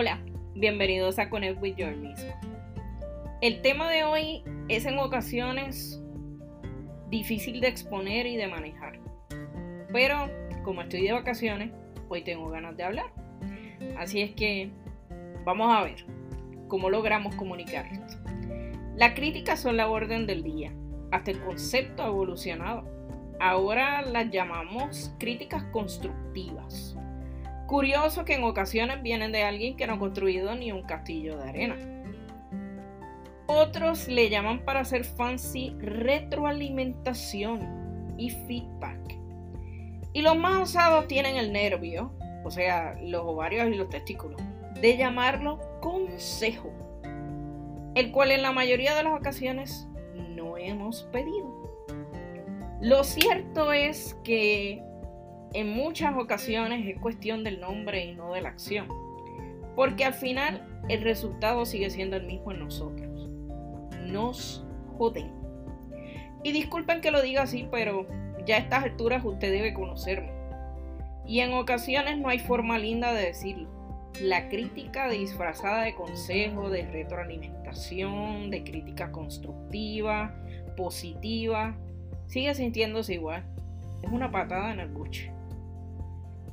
[0.00, 0.20] Hola,
[0.54, 2.32] bienvenidos a Connect with Your mismo.
[3.40, 6.00] El tema de hoy es en ocasiones
[7.10, 9.00] difícil de exponer y de manejar.
[9.92, 10.30] Pero
[10.62, 11.72] como estoy de vacaciones,
[12.08, 13.06] hoy tengo ganas de hablar.
[13.96, 14.70] Así es que
[15.44, 16.04] vamos a ver
[16.68, 18.18] cómo logramos comunicar esto.
[18.94, 20.72] Las críticas son la orden del día.
[21.10, 22.84] Hasta el concepto ha evolucionado.
[23.40, 26.96] Ahora las llamamos críticas constructivas
[27.68, 31.50] Curioso que en ocasiones vienen de alguien que no ha construido ni un castillo de
[31.50, 31.76] arena.
[33.46, 39.18] Otros le llaman para hacer fancy retroalimentación y feedback.
[40.14, 42.10] Y los más osados tienen el nervio,
[42.42, 44.40] o sea, los ovarios y los testículos,
[44.80, 46.72] de llamarlo consejo,
[47.94, 51.84] el cual en la mayoría de las ocasiones no hemos pedido.
[52.80, 54.82] Lo cierto es que
[55.54, 58.88] en muchas ocasiones es cuestión del nombre y no de la acción.
[59.74, 63.28] Porque al final el resultado sigue siendo el mismo en nosotros.
[64.06, 65.32] Nos joden.
[66.42, 68.06] Y disculpen que lo diga así, pero
[68.46, 70.32] ya a estas alturas usted debe conocerme.
[71.26, 73.68] Y en ocasiones no hay forma linda de decirlo.
[74.22, 80.34] La crítica disfrazada de consejo, de retroalimentación, de crítica constructiva,
[80.76, 81.76] positiva,
[82.26, 83.44] sigue sintiéndose igual.
[84.02, 85.37] Es una patada en el buche.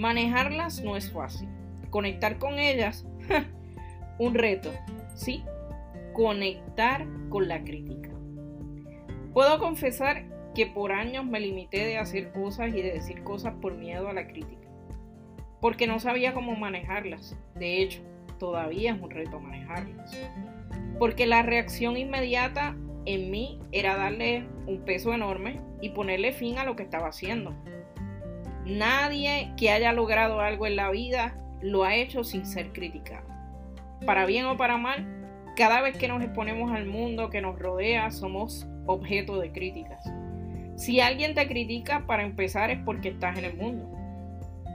[0.00, 1.46] Manejarlas no es fácil.
[1.90, 3.06] Conectar con ellas,
[4.18, 4.72] un reto.
[5.14, 5.44] Sí,
[6.14, 8.08] conectar con la crítica.
[9.34, 13.74] Puedo confesar que por años me limité de hacer cosas y de decir cosas por
[13.74, 14.66] miedo a la crítica.
[15.60, 17.36] Porque no sabía cómo manejarlas.
[17.54, 18.00] De hecho,
[18.38, 20.18] todavía es un reto manejarlas.
[20.98, 26.64] Porque la reacción inmediata en mí era darle un peso enorme y ponerle fin a
[26.64, 27.54] lo que estaba haciendo.
[28.70, 33.26] Nadie que haya logrado algo en la vida lo ha hecho sin ser criticado.
[34.06, 35.06] Para bien o para mal,
[35.56, 40.04] cada vez que nos exponemos al mundo que nos rodea, somos objeto de críticas.
[40.76, 43.90] Si alguien te critica, para empezar, es porque estás en el mundo,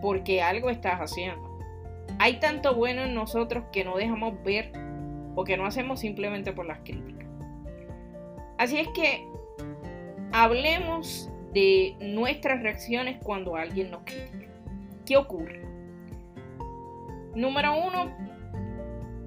[0.02, 1.58] porque algo estás haciendo.
[2.20, 4.74] Hay tanto bueno en nosotros que no dejamos ver
[5.36, 7.28] o que no hacemos simplemente por las críticas.
[8.58, 9.26] Así es que
[10.34, 14.52] hablemos de nuestras reacciones cuando alguien nos critica.
[15.06, 15.62] ¿Qué ocurre?
[17.34, 18.14] Número uno,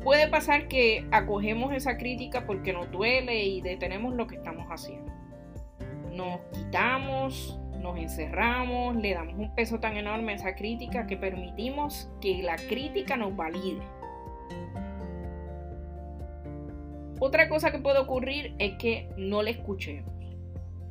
[0.04, 5.10] puede pasar que acogemos esa crítica porque nos duele y detenemos lo que estamos haciendo.
[6.12, 12.10] Nos quitamos, nos encerramos, le damos un peso tan enorme a esa crítica que permitimos
[12.20, 13.80] que la crítica nos valide.
[17.20, 20.17] Otra cosa que puede ocurrir es que no le escuchemos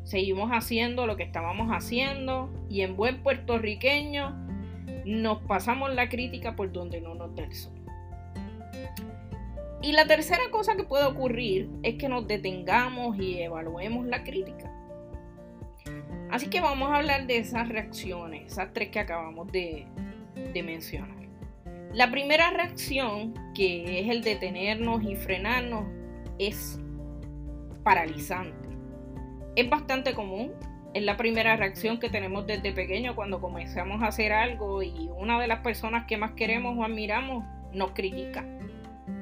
[0.08, 4.34] seguimos haciendo lo que estábamos haciendo y en buen puertorriqueño
[5.06, 7.74] nos pasamos la crítica por donde no nos da el sol.
[9.82, 14.72] Y la tercera cosa que puede ocurrir es que nos detengamos y evaluemos la crítica.
[16.32, 19.88] Así que vamos a hablar de esas reacciones, esas tres que acabamos de,
[20.54, 21.18] de mencionar.
[21.94, 25.84] La primera reacción, que es el detenernos y frenarnos,
[26.40, 26.80] es
[27.84, 28.67] paralizante
[29.58, 30.54] es bastante común.
[30.94, 35.40] Es la primera reacción que tenemos desde pequeño cuando comenzamos a hacer algo y una
[35.40, 38.46] de las personas que más queremos o admiramos nos critica.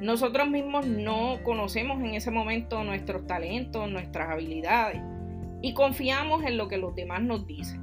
[0.01, 5.01] Nosotros mismos no conocemos en ese momento nuestros talentos, nuestras habilidades
[5.62, 7.81] y confiamos en lo que los demás nos dicen.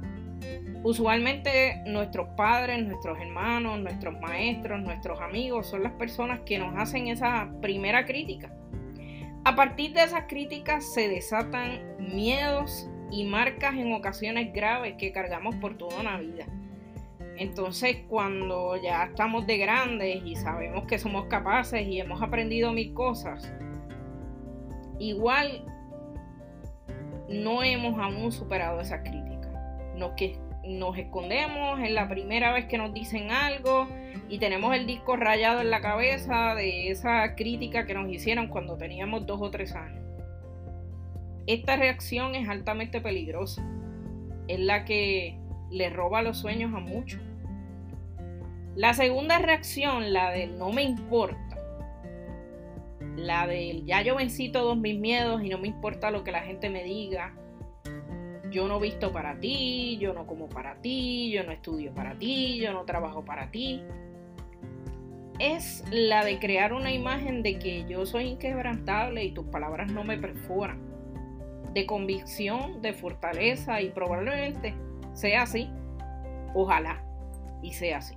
[0.83, 7.07] Usualmente nuestros padres, nuestros hermanos, nuestros maestros, nuestros amigos son las personas que nos hacen
[7.07, 8.53] esa primera crítica
[9.45, 15.55] a partir de esas críticas se desatan miedos y marcas en ocasiones graves que cargamos
[15.55, 16.45] por toda una vida.
[17.37, 22.93] Entonces cuando ya estamos de grandes y sabemos que somos capaces y hemos aprendido mil
[22.93, 23.51] cosas,
[24.99, 25.65] igual
[27.27, 29.51] no hemos aún superado esas críticas.
[30.65, 33.87] Nos escondemos en la primera vez que nos dicen algo
[34.29, 38.77] y tenemos el disco rayado en la cabeza de esa crítica que nos hicieron cuando
[38.77, 40.03] teníamos dos o tres años.
[41.45, 43.67] Esta reacción es altamente peligrosa.
[44.47, 45.37] Es la que
[45.71, 47.19] le roba los sueños a muchos.
[48.75, 51.57] La segunda reacción, la del no me importa,
[53.15, 56.41] la del ya yo vencí todos mis miedos y no me importa lo que la
[56.41, 57.35] gente me diga,
[58.53, 62.59] yo no visto para ti, yo no como para ti, yo no estudio para ti,
[62.59, 63.83] yo no trabajo para ti
[65.39, 70.03] es la de crear una imagen de que yo soy inquebrantable y tus palabras no
[70.03, 70.79] me perforan.
[71.73, 74.75] De convicción, de fortaleza y probablemente
[75.13, 75.69] sea así.
[76.53, 77.03] Ojalá
[77.61, 78.15] y sea así.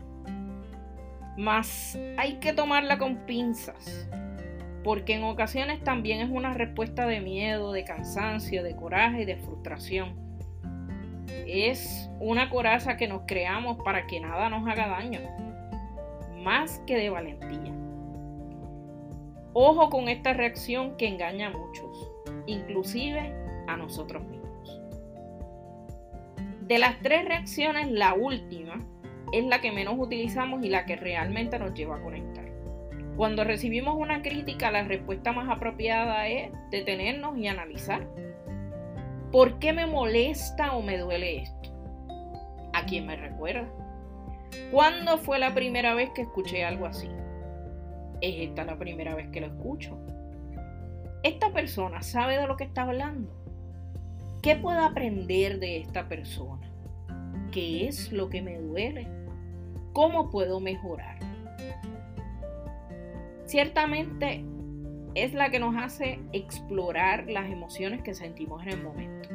[1.39, 4.09] Mas hay que tomarla con pinzas,
[4.85, 9.37] porque en ocasiones también es una respuesta de miedo, de cansancio, de coraje y de
[9.37, 10.26] frustración.
[11.47, 15.21] Es una coraza que nos creamos para que nada nos haga daño,
[16.43, 17.73] más que de valentía.
[19.53, 22.11] Ojo con esta reacción que engaña a muchos,
[22.47, 23.33] inclusive
[23.67, 24.81] a nosotros mismos.
[26.63, 28.85] De las tres reacciones, la última
[29.33, 32.45] es la que menos utilizamos y la que realmente nos lleva a conectar.
[33.17, 38.07] Cuando recibimos una crítica, la respuesta más apropiada es detenernos y analizar.
[39.37, 41.71] ¿Por qué me molesta o me duele esto?
[42.73, 43.69] ¿A quién me recuerda?
[44.73, 47.11] ¿Cuándo fue la primera vez que escuché algo así?
[48.23, 49.99] ¿Es esta la primera vez que lo escucho?
[51.23, 53.31] ¿Esta persona sabe de lo que está hablando?
[54.41, 56.73] ¿Qué puedo aprender de esta persona?
[57.53, 59.07] ¿Qué es lo que me duele?
[59.93, 61.19] ¿Cómo puedo mejorar?
[63.45, 64.47] Ciertamente
[65.17, 69.29] es la que nos hace explorar las emociones que sentimos en el momento.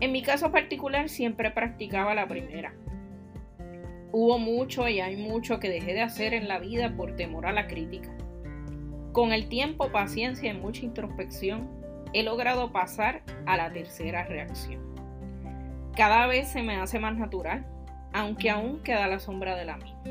[0.00, 2.74] En mi caso particular siempre practicaba la primera.
[4.10, 7.52] Hubo mucho y hay mucho que dejé de hacer en la vida por temor a
[7.52, 8.10] la crítica.
[9.12, 11.70] Con el tiempo, paciencia y mucha introspección,
[12.12, 14.82] he logrado pasar a la tercera reacción.
[15.96, 17.64] Cada vez se me hace más natural
[18.14, 20.02] aunque aún queda la sombra de la misma.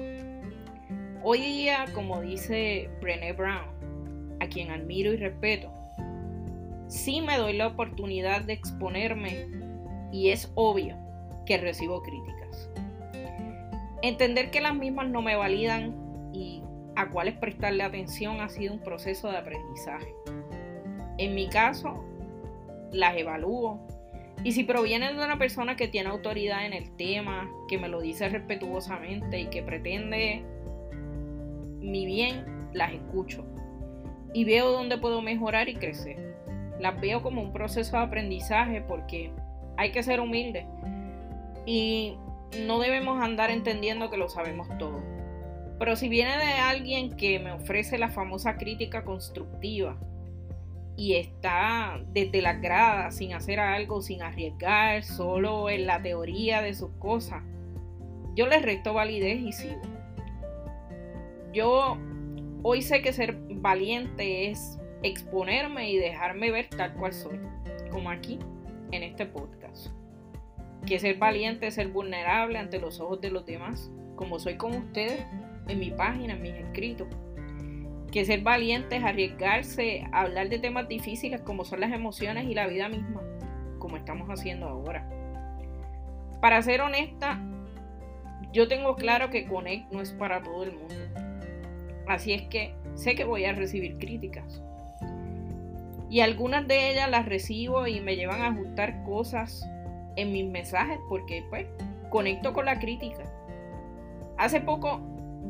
[1.24, 3.73] Hoy día, como dice Brené Brown,
[4.44, 5.72] a quien admiro y respeto,
[6.88, 9.48] sí me doy la oportunidad de exponerme
[10.12, 10.95] y es obvio
[11.45, 12.69] que recibo críticas.
[14.01, 15.95] Entender que las mismas no me validan
[16.34, 16.62] y
[16.95, 20.13] a cuáles prestarle atención ha sido un proceso de aprendizaje.
[21.18, 22.04] En mi caso,
[22.92, 23.88] las evalúo,
[24.44, 28.01] y si provienen de una persona que tiene autoridad en el tema, que me lo
[28.01, 30.44] dice respetuosamente y que pretende
[31.80, 33.46] mi bien, las escucho.
[34.34, 36.36] Y veo dónde puedo mejorar y crecer.
[36.80, 39.32] Las veo como un proceso de aprendizaje porque
[39.78, 40.66] hay que ser humilde.
[41.66, 42.18] Y
[42.66, 45.02] no debemos andar entendiendo que lo sabemos todo.
[45.80, 49.98] Pero si viene de alguien que me ofrece la famosa crítica constructiva,
[50.96, 56.74] y está desde las gradas sin hacer algo, sin arriesgar, solo en la teoría de
[56.74, 57.42] sus cosas,
[58.36, 59.82] yo le resto validez y sigo.
[61.52, 61.98] Yo
[62.63, 67.39] hoy sé que ser valiente es exponerme y dejarme ver tal cual soy,
[67.92, 68.39] como aquí
[68.92, 69.88] en este podcast.
[70.86, 74.75] Que ser valiente es ser vulnerable ante los ojos de los demás, como soy con
[74.75, 75.25] ustedes
[75.68, 77.07] en mi página, en mis escritos
[78.13, 82.54] que ser valiente es arriesgarse a hablar de temas difíciles como son las emociones y
[82.54, 83.24] la vida misma,
[83.80, 85.10] como estamos haciendo ahora.
[86.39, 87.42] Para ser honesta,
[88.51, 90.94] yo tengo claro que Connect no es para todo el mundo.
[92.08, 94.62] Así es que sé que voy a recibir críticas.
[96.10, 99.68] Y algunas de ellas las recibo y me llevan a ajustar cosas
[100.16, 101.66] en mis mensajes porque pues
[102.10, 103.24] conecto con la crítica.
[104.38, 105.02] Hace poco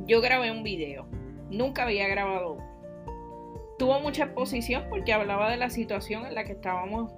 [0.05, 1.05] yo grabé un video
[1.53, 2.57] Nunca había grabado.
[3.77, 7.11] Tuvo mucha exposición porque hablaba de la situación en la que estábamos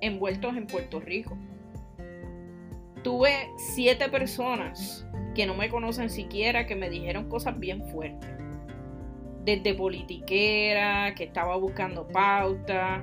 [0.00, 1.36] envueltos en Puerto Rico.
[3.04, 8.30] Tuve siete personas que no me conocen siquiera que me dijeron cosas bien fuertes.
[9.44, 13.02] Desde politiquera, que estaba buscando pauta.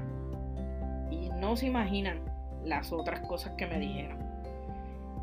[1.12, 2.22] Y no se imaginan
[2.64, 4.20] las otras cosas que me dijeron.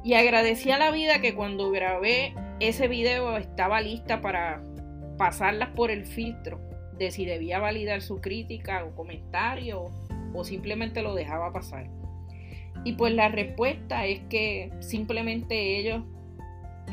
[0.04, 4.62] Y agradecí a la vida que cuando grabé ese video estaba lista para
[5.18, 6.60] pasarlas por el filtro
[6.98, 9.90] de si debía validar su crítica o comentario
[10.32, 11.88] o simplemente lo dejaba pasar.
[12.84, 16.04] Y pues la respuesta es que simplemente ellos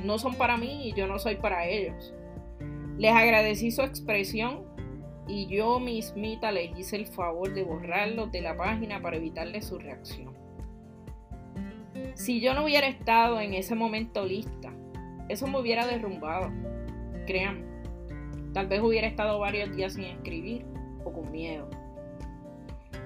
[0.04, 2.14] no son para mí y yo no soy para ellos.
[2.98, 4.64] Les agradecí su expresión
[5.28, 9.80] y yo mismita les hice el favor de borrarlos de la página para evitarle su
[9.80, 10.34] reacción.
[12.16, 14.72] Si yo no hubiera estado en ese momento lista,
[15.30, 16.52] eso me hubiera derrumbado.
[17.26, 17.64] Créanme.
[18.54, 20.66] Tal vez hubiera estado varios días sin escribir
[21.04, 21.68] o con miedo.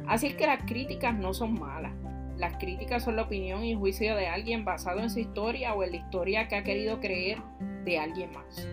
[0.08, 1.94] Así es que las críticas no son malas.
[2.38, 5.91] Las críticas son la opinión y juicio de alguien basado en su historia o en
[5.91, 7.39] la historia que ha querido creer
[7.84, 8.67] de alguien más.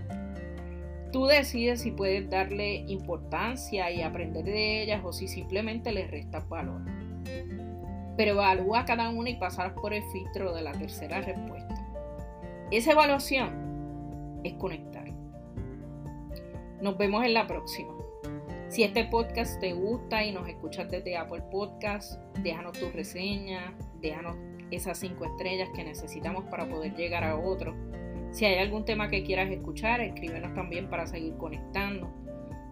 [1.15, 6.49] Tú decides si puedes darle importancia y aprender de ellas o si simplemente les restas
[6.49, 6.81] valor.
[8.17, 11.73] Pero evalúa cada una y pasar por el filtro de la tercera respuesta.
[12.73, 15.05] Esa evaluación es conectar.
[16.83, 17.95] Nos vemos en la próxima.
[18.69, 24.37] Si este podcast te gusta y nos escuchas desde Apple Podcast, déjanos tu reseña, déjanos
[24.73, 27.77] esas cinco estrellas que necesitamos para poder llegar a otros.
[28.35, 32.13] Si hay algún tema que quieras escuchar, escríbenos también para seguir conectando.